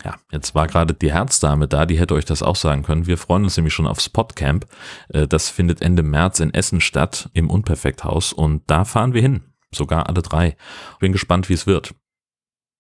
Ja, 0.04 0.16
jetzt 0.32 0.56
war 0.56 0.68
gerade 0.68 0.94
die 0.94 1.14
Herzdame 1.14 1.68
da, 1.68 1.86
die 1.86 2.00
hätte 2.00 2.14
euch 2.14 2.26
das 2.26 2.44
auch 2.44 2.56
sagen 2.56 2.84
können. 2.84 3.08
Wir 3.08 3.18
freuen 3.18 3.44
uns 3.44 3.58
nämlich 3.58 3.74
schon 3.74 3.88
auf 3.88 4.00
Spotcamp. 4.00 4.66
Äh, 5.10 5.28
das 5.28 5.50
findet 5.50 5.82
Ende 5.82 6.04
März 6.04 6.40
in 6.40 6.54
Essen 6.54 6.82
statt, 6.82 7.30
im 7.34 7.50
Unperfekthaus. 7.50 8.34
Und 8.34 8.64
da 8.68 8.86
fahren 8.86 9.14
wir 9.14 9.22
hin. 9.22 9.44
Sogar 9.72 10.08
alle 10.08 10.22
drei. 10.22 10.56
Bin 11.00 11.12
gespannt, 11.12 11.50
wie 11.50 11.54
es 11.54 11.68
wird. 11.68 11.94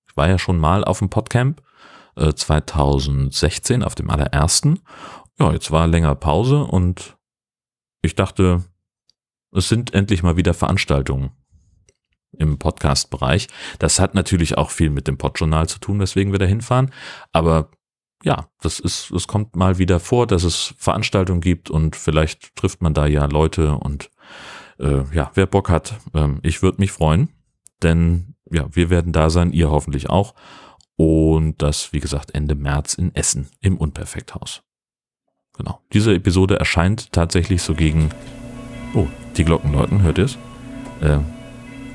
Ich 0.07 0.15
war 0.15 0.27
ja 0.27 0.39
schon 0.39 0.57
mal 0.57 0.83
auf 0.83 0.99
dem 0.99 1.09
Podcamp 1.09 1.61
2016, 2.15 3.81
äh, 3.81 3.85
auf 3.85 3.95
dem 3.95 4.09
allerersten. 4.09 4.79
Ja, 5.39 5.51
jetzt 5.51 5.71
war 5.71 5.87
länger 5.87 6.15
Pause 6.15 6.63
und 6.63 7.17
ich 8.01 8.15
dachte, 8.15 8.63
es 9.51 9.69
sind 9.69 9.93
endlich 9.93 10.23
mal 10.23 10.37
wieder 10.37 10.53
Veranstaltungen 10.53 11.31
im 12.37 12.57
Podcast-Bereich. 12.57 13.47
Das 13.79 13.99
hat 13.99 14.15
natürlich 14.15 14.57
auch 14.57 14.71
viel 14.71 14.89
mit 14.89 15.07
dem 15.07 15.17
Podjournal 15.17 15.67
zu 15.67 15.79
tun, 15.79 15.99
weswegen 15.99 16.31
wir 16.31 16.39
da 16.39 16.45
hinfahren. 16.45 16.91
Aber 17.31 17.69
ja, 18.23 18.47
das 18.61 18.79
ist, 18.79 19.11
es 19.11 19.27
kommt 19.27 19.55
mal 19.55 19.77
wieder 19.77 19.99
vor, 19.99 20.27
dass 20.27 20.43
es 20.43 20.73
Veranstaltungen 20.77 21.41
gibt 21.41 21.69
und 21.69 21.95
vielleicht 21.95 22.55
trifft 22.55 22.81
man 22.81 22.93
da 22.93 23.05
ja 23.05 23.25
Leute 23.25 23.75
und 23.75 24.09
äh, 24.79 25.03
ja, 25.13 25.31
wer 25.35 25.45
Bock 25.45 25.69
hat, 25.69 25.99
äh, 26.13 26.29
ich 26.41 26.61
würde 26.61 26.79
mich 26.79 26.91
freuen, 26.91 27.29
denn 27.83 28.35
ja, 28.51 28.65
wir 28.71 28.89
werden 28.89 29.13
da 29.13 29.29
sein, 29.29 29.51
ihr 29.51 29.69
hoffentlich 29.69 30.09
auch. 30.09 30.33
Und 30.95 31.61
das, 31.61 31.93
wie 31.93 31.99
gesagt, 31.99 32.33
Ende 32.33 32.55
März 32.55 32.95
in 32.95 33.13
Essen 33.13 33.49
im 33.61 33.77
Unperfekthaus. 33.77 34.63
Genau. 35.55 35.79
Diese 35.93 36.13
Episode 36.13 36.57
erscheint 36.59 37.11
tatsächlich 37.11 37.61
so 37.61 37.73
gegen. 37.73 38.09
Oh, 38.93 39.07
die 39.35 39.43
Glocken 39.43 39.73
läuten, 39.73 40.01
hört 40.01 40.17
ihr 40.17 40.25
es? 40.25 40.37
Äh, 41.01 41.19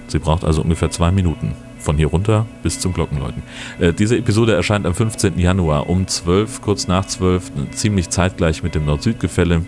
Sie 0.08 0.18
braucht 0.18 0.44
also 0.44 0.62
ungefähr 0.62 0.90
zwei 0.90 1.10
Minuten 1.10 1.54
von 1.78 1.96
hier 1.96 2.08
runter 2.08 2.46
bis 2.62 2.80
zum 2.80 2.92
Glockenläuten. 2.92 3.42
Äh, 3.78 3.92
diese 3.92 4.16
Episode 4.16 4.54
erscheint 4.54 4.86
am 4.86 4.94
15. 4.94 5.38
Januar 5.38 5.88
um 5.88 6.06
12, 6.06 6.62
kurz 6.62 6.86
nach 6.86 7.04
12, 7.04 7.52
ziemlich 7.72 8.10
zeitgleich 8.10 8.62
mit 8.62 8.74
dem 8.74 8.84
Nord-Süd-Gefälle. 8.84 9.64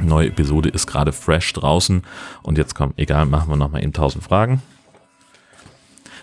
Neue 0.00 0.28
Episode 0.28 0.68
ist 0.70 0.86
gerade 0.86 1.12
fresh 1.12 1.52
draußen 1.52 2.02
und 2.42 2.58
jetzt 2.58 2.74
kommt, 2.74 2.98
egal, 2.98 3.26
machen 3.26 3.50
wir 3.50 3.56
nochmal 3.56 3.82
eben 3.82 3.92
1000 3.92 4.24
Fragen. 4.24 4.62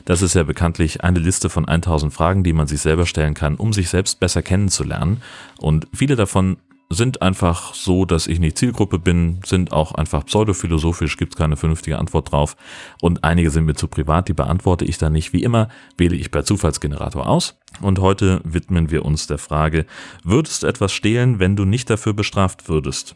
Das 0.05 0.21
ist 0.21 0.33
ja 0.33 0.43
bekanntlich 0.43 1.03
eine 1.03 1.19
Liste 1.19 1.49
von 1.49 1.67
1000 1.67 2.13
Fragen, 2.13 2.43
die 2.43 2.53
man 2.53 2.67
sich 2.67 2.81
selber 2.81 3.05
stellen 3.05 3.33
kann, 3.33 3.55
um 3.55 3.71
sich 3.71 3.89
selbst 3.89 4.19
besser 4.19 4.41
kennenzulernen. 4.41 5.21
Und 5.59 5.87
viele 5.93 6.15
davon 6.15 6.57
sind 6.93 7.21
einfach 7.21 7.73
so, 7.73 8.05
dass 8.05 8.27
ich 8.27 8.39
nicht 8.39 8.57
Zielgruppe 8.57 8.99
bin, 8.99 9.39
sind 9.45 9.71
auch 9.71 9.93
einfach 9.93 10.25
pseudophilosophisch, 10.25 11.15
gibt 11.17 11.33
es 11.33 11.37
keine 11.37 11.55
vernünftige 11.55 11.97
Antwort 11.97 12.31
drauf. 12.31 12.57
Und 13.01 13.23
einige 13.23 13.49
sind 13.49 13.65
mir 13.65 13.75
zu 13.75 13.87
privat, 13.87 14.27
die 14.27 14.33
beantworte 14.33 14.85
ich 14.85 14.97
dann 14.97 15.13
nicht. 15.13 15.31
Wie 15.31 15.43
immer 15.43 15.69
wähle 15.97 16.15
ich 16.15 16.31
per 16.31 16.43
Zufallsgenerator 16.43 17.27
aus. 17.27 17.57
Und 17.81 17.99
heute 17.99 18.41
widmen 18.43 18.91
wir 18.91 19.05
uns 19.05 19.25
der 19.27 19.37
Frage, 19.37 19.85
würdest 20.23 20.63
du 20.63 20.67
etwas 20.67 20.91
stehlen, 20.91 21.39
wenn 21.39 21.55
du 21.55 21.65
nicht 21.65 21.89
dafür 21.89 22.13
bestraft 22.13 22.67
würdest? 22.67 23.15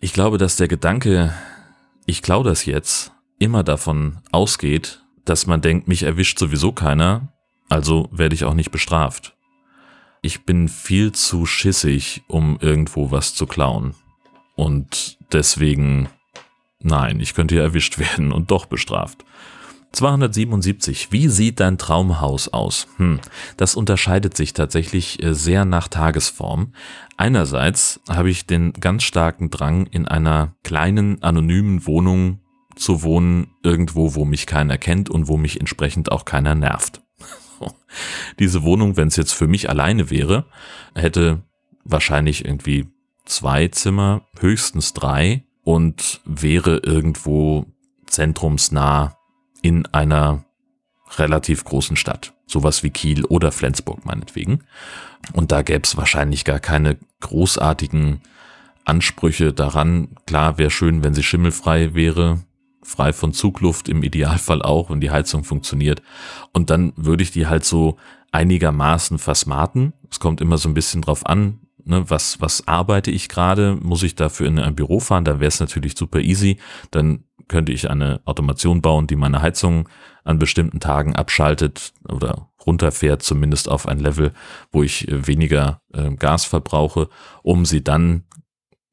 Ich 0.00 0.12
glaube, 0.12 0.38
dass 0.38 0.56
der 0.56 0.68
Gedanke, 0.68 1.34
ich 2.06 2.22
klaue 2.22 2.44
das 2.44 2.64
jetzt, 2.64 3.12
immer 3.38 3.62
davon 3.62 4.18
ausgeht, 4.32 5.02
dass 5.24 5.46
man 5.46 5.60
denkt, 5.60 5.86
mich 5.86 6.02
erwischt 6.02 6.38
sowieso 6.38 6.72
keiner, 6.72 7.28
also 7.68 8.08
werde 8.10 8.34
ich 8.34 8.44
auch 8.44 8.54
nicht 8.54 8.70
bestraft 8.70 9.36
ich 10.22 10.46
bin 10.46 10.68
viel 10.68 11.12
zu 11.12 11.44
schissig, 11.46 12.22
um 12.28 12.56
irgendwo 12.60 13.10
was 13.10 13.34
zu 13.34 13.46
klauen. 13.46 13.94
Und 14.54 15.18
deswegen, 15.32 16.08
nein, 16.80 17.20
ich 17.20 17.34
könnte 17.34 17.56
ja 17.56 17.62
erwischt 17.62 17.98
werden 17.98 18.32
und 18.32 18.50
doch 18.50 18.66
bestraft. 18.66 19.24
277. 19.90 21.12
Wie 21.12 21.28
sieht 21.28 21.60
dein 21.60 21.76
Traumhaus 21.76 22.48
aus? 22.48 22.86
Hm, 22.96 23.20
das 23.58 23.74
unterscheidet 23.74 24.34
sich 24.34 24.54
tatsächlich 24.54 25.22
äh, 25.22 25.34
sehr 25.34 25.66
nach 25.66 25.88
Tagesform. 25.88 26.72
Einerseits 27.18 28.00
habe 28.08 28.30
ich 28.30 28.46
den 28.46 28.72
ganz 28.72 29.02
starken 29.02 29.50
Drang, 29.50 29.86
in 29.86 30.08
einer 30.08 30.54
kleinen, 30.62 31.22
anonymen 31.22 31.84
Wohnung 31.86 32.40
zu 32.74 33.02
wohnen, 33.02 33.48
irgendwo, 33.62 34.14
wo 34.14 34.24
mich 34.24 34.46
keiner 34.46 34.78
kennt 34.78 35.10
und 35.10 35.28
wo 35.28 35.36
mich 35.36 35.60
entsprechend 35.60 36.10
auch 36.10 36.24
keiner 36.24 36.54
nervt. 36.54 37.02
Diese 38.38 38.62
Wohnung, 38.62 38.96
wenn 38.96 39.08
es 39.08 39.16
jetzt 39.16 39.32
für 39.32 39.46
mich 39.46 39.68
alleine 39.68 40.10
wäre, 40.10 40.46
hätte 40.94 41.42
wahrscheinlich 41.84 42.44
irgendwie 42.44 42.86
zwei 43.24 43.68
Zimmer, 43.68 44.22
höchstens 44.38 44.92
drei 44.92 45.44
und 45.64 46.20
wäre 46.24 46.78
irgendwo 46.84 47.66
zentrumsnah 48.06 49.16
in 49.62 49.86
einer 49.86 50.44
relativ 51.16 51.64
großen 51.64 51.96
Stadt. 51.96 52.34
Sowas 52.46 52.82
wie 52.82 52.90
Kiel 52.90 53.24
oder 53.24 53.52
Flensburg 53.52 54.04
meinetwegen. 54.04 54.64
Und 55.32 55.52
da 55.52 55.62
gäbe 55.62 55.82
es 55.84 55.96
wahrscheinlich 55.96 56.44
gar 56.44 56.58
keine 56.58 56.98
großartigen 57.20 58.20
Ansprüche 58.84 59.52
daran. 59.52 60.08
Klar, 60.26 60.58
wäre 60.58 60.70
schön, 60.70 61.04
wenn 61.04 61.14
sie 61.14 61.22
schimmelfrei 61.22 61.94
wäre, 61.94 62.40
frei 62.82 63.12
von 63.12 63.32
Zugluft 63.32 63.88
im 63.88 64.02
Idealfall 64.02 64.62
auch, 64.62 64.90
wenn 64.90 65.00
die 65.00 65.10
Heizung 65.10 65.44
funktioniert. 65.44 66.02
Und 66.52 66.70
dann 66.70 66.92
würde 66.96 67.22
ich 67.22 67.30
die 67.30 67.46
halt 67.46 67.64
so 67.64 67.96
einigermaßen 68.32 69.18
versmarten. 69.18 69.92
Es 70.10 70.20
kommt 70.20 70.40
immer 70.40 70.58
so 70.58 70.68
ein 70.68 70.74
bisschen 70.74 71.02
drauf 71.02 71.26
an, 71.26 71.60
ne, 71.84 72.08
was, 72.08 72.40
was 72.40 72.66
arbeite 72.66 73.10
ich 73.10 73.28
gerade? 73.28 73.76
Muss 73.80 74.02
ich 74.02 74.14
dafür 74.14 74.46
in 74.46 74.58
ein 74.58 74.74
Büro 74.74 75.00
fahren? 75.00 75.24
Dann 75.24 75.40
wäre 75.40 75.48
es 75.48 75.60
natürlich 75.60 75.96
super 75.96 76.20
easy. 76.20 76.58
Dann 76.90 77.24
könnte 77.48 77.72
ich 77.72 77.90
eine 77.90 78.20
Automation 78.24 78.82
bauen, 78.82 79.06
die 79.06 79.16
meine 79.16 79.42
Heizung 79.42 79.88
an 80.24 80.38
bestimmten 80.38 80.80
Tagen 80.80 81.16
abschaltet 81.16 81.92
oder 82.08 82.48
runterfährt, 82.64 83.22
zumindest 83.22 83.68
auf 83.68 83.88
ein 83.88 83.98
Level, 83.98 84.32
wo 84.70 84.82
ich 84.82 85.08
äh, 85.08 85.26
weniger 85.26 85.82
äh, 85.92 86.10
Gas 86.12 86.44
verbrauche, 86.44 87.08
um 87.42 87.64
sie 87.64 87.82
dann 87.82 88.24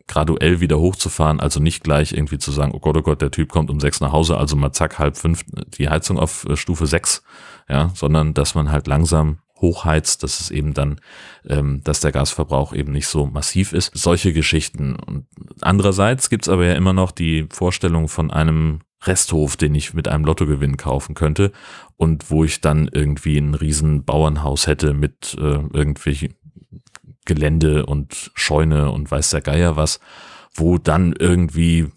graduell 0.09 0.59
wieder 0.59 0.79
hochzufahren, 0.79 1.39
also 1.39 1.61
nicht 1.61 1.83
gleich 1.83 2.11
irgendwie 2.11 2.39
zu 2.39 2.51
sagen, 2.51 2.73
oh 2.73 2.79
Gott, 2.79 2.97
oh 2.97 3.01
Gott, 3.01 3.21
der 3.21 3.31
Typ 3.31 3.49
kommt 3.49 3.69
um 3.69 3.79
sechs 3.79 4.01
nach 4.01 4.11
Hause, 4.11 4.37
also 4.37 4.57
mal 4.57 4.73
zack, 4.73 4.99
halb 4.99 5.15
fünf 5.15 5.45
die 5.77 5.87
Heizung 5.87 6.19
auf 6.19 6.45
äh, 6.49 6.57
Stufe 6.57 6.87
sechs, 6.87 7.23
ja, 7.69 7.91
sondern 7.93 8.33
dass 8.33 8.55
man 8.55 8.71
halt 8.71 8.87
langsam 8.87 9.37
hochheizt, 9.61 10.23
dass 10.23 10.39
es 10.39 10.51
eben 10.51 10.73
dann, 10.73 10.99
ähm, 11.47 11.81
dass 11.83 11.99
der 11.99 12.11
Gasverbrauch 12.11 12.73
eben 12.73 12.91
nicht 12.91 13.07
so 13.07 13.25
massiv 13.25 13.73
ist. 13.73 13.91
Solche 13.93 14.33
Geschichten. 14.33 14.95
Und 14.95 15.27
andererseits 15.61 16.29
gibt's 16.29 16.49
aber 16.49 16.65
ja 16.65 16.73
immer 16.73 16.93
noch 16.93 17.11
die 17.11 17.47
Vorstellung 17.51 18.07
von 18.07 18.31
einem 18.31 18.79
Resthof, 19.03 19.55
den 19.55 19.75
ich 19.75 19.93
mit 19.93 20.07
einem 20.07 20.25
Lottogewinn 20.25 20.75
kaufen 20.77 21.15
könnte 21.15 21.51
und 21.95 22.29
wo 22.31 22.43
ich 22.43 22.61
dann 22.61 22.89
irgendwie 22.91 23.37
ein 23.37 23.53
riesen 23.53 24.03
Bauernhaus 24.03 24.67
hätte 24.67 24.93
mit 24.93 25.35
äh, 25.39 25.61
irgendwelchen 25.73 26.35
Gelände 27.29 27.85
und 27.85 28.31
Scheune 28.33 28.91
und 28.91 29.09
weiß 29.09 29.29
der 29.29 29.41
Geier 29.41 29.77
was, 29.77 29.99
wo 30.53 30.79
dann 30.79 31.13
irgendwie 31.13 31.87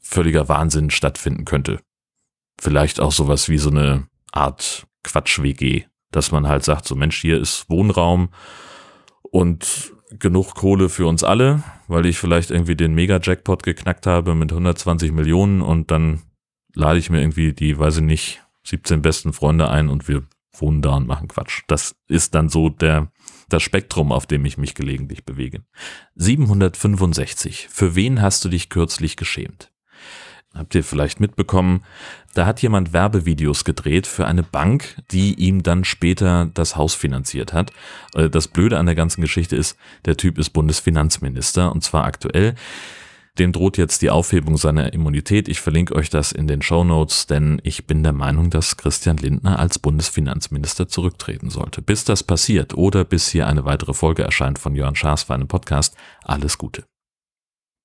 völliger 0.00 0.48
Wahnsinn 0.48 0.88
stattfinden 0.88 1.44
könnte. 1.44 1.80
Vielleicht 2.58 2.98
auch 2.98 3.12
sowas 3.12 3.50
wie 3.50 3.58
so 3.58 3.68
eine 3.68 4.08
Art 4.32 4.86
Quatsch-WG, 5.04 5.84
dass 6.10 6.32
man 6.32 6.48
halt 6.48 6.64
sagt, 6.64 6.86
so 6.86 6.96
Mensch, 6.96 7.20
hier 7.20 7.38
ist 7.38 7.68
Wohnraum 7.68 8.30
und 9.22 9.92
genug 10.18 10.54
Kohle 10.54 10.88
für 10.88 11.06
uns 11.06 11.22
alle, 11.22 11.62
weil 11.86 12.06
ich 12.06 12.18
vielleicht 12.18 12.50
irgendwie 12.50 12.76
den 12.76 12.94
Mega-Jackpot 12.94 13.62
geknackt 13.62 14.06
habe 14.06 14.34
mit 14.34 14.50
120 14.50 15.12
Millionen 15.12 15.60
und 15.60 15.90
dann 15.90 16.22
lade 16.74 16.98
ich 16.98 17.10
mir 17.10 17.20
irgendwie 17.20 17.52
die, 17.52 17.78
weiß 17.78 17.98
ich 17.98 18.04
nicht, 18.04 18.42
17 18.64 19.02
besten 19.02 19.34
Freunde 19.34 19.68
ein 19.68 19.90
und 19.90 20.08
wir 20.08 20.22
wohnen 20.56 20.80
da 20.80 20.96
und 20.96 21.06
machen 21.06 21.28
Quatsch. 21.28 21.62
Das 21.66 21.94
ist 22.08 22.34
dann 22.34 22.48
so 22.48 22.70
der 22.70 23.12
das 23.48 23.62
Spektrum, 23.62 24.12
auf 24.12 24.26
dem 24.26 24.44
ich 24.44 24.58
mich 24.58 24.74
gelegentlich 24.74 25.24
bewege. 25.24 25.62
765. 26.14 27.68
Für 27.70 27.94
wen 27.94 28.20
hast 28.20 28.44
du 28.44 28.48
dich 28.48 28.68
kürzlich 28.68 29.16
geschämt? 29.16 29.70
Habt 30.54 30.74
ihr 30.74 30.82
vielleicht 30.82 31.20
mitbekommen, 31.20 31.84
da 32.34 32.46
hat 32.46 32.62
jemand 32.62 32.92
Werbevideos 32.92 33.64
gedreht 33.64 34.06
für 34.06 34.26
eine 34.26 34.42
Bank, 34.42 34.96
die 35.10 35.34
ihm 35.34 35.62
dann 35.62 35.84
später 35.84 36.50
das 36.54 36.74
Haus 36.74 36.94
finanziert 36.94 37.52
hat. 37.52 37.72
Äh, 38.14 38.30
das 38.30 38.48
Blöde 38.48 38.78
an 38.78 38.86
der 38.86 38.94
ganzen 38.94 39.20
Geschichte 39.20 39.56
ist, 39.56 39.76
der 40.06 40.16
Typ 40.16 40.38
ist 40.38 40.50
Bundesfinanzminister 40.50 41.70
und 41.70 41.84
zwar 41.84 42.04
aktuell. 42.04 42.54
Dem 43.38 43.52
droht 43.52 43.78
jetzt 43.78 44.02
die 44.02 44.10
Aufhebung 44.10 44.56
seiner 44.56 44.92
Immunität. 44.92 45.48
Ich 45.48 45.60
verlinke 45.60 45.94
euch 45.94 46.10
das 46.10 46.32
in 46.32 46.48
den 46.48 46.60
Show 46.60 46.82
Notes, 46.82 47.26
denn 47.26 47.60
ich 47.62 47.86
bin 47.86 48.02
der 48.02 48.12
Meinung, 48.12 48.50
dass 48.50 48.76
Christian 48.76 49.16
Lindner 49.16 49.58
als 49.58 49.78
Bundesfinanzminister 49.78 50.88
zurücktreten 50.88 51.50
sollte. 51.50 51.80
Bis 51.80 52.04
das 52.04 52.24
passiert 52.24 52.74
oder 52.74 53.04
bis 53.04 53.28
hier 53.28 53.46
eine 53.46 53.64
weitere 53.64 53.94
Folge 53.94 54.24
erscheint 54.24 54.58
von 54.58 54.74
Jörn 54.74 54.96
Schaas 54.96 55.22
für 55.22 55.34
einen 55.34 55.48
Podcast, 55.48 55.96
alles 56.24 56.58
Gute. 56.58 56.84